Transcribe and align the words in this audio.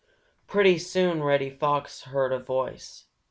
Pretty 0.47 0.79
soon 0.79 1.21
Reddy 1.21 1.51
Fox 1.51 2.01
heard 2.05 2.33
a 2.33 2.39
voice. 2.39 3.05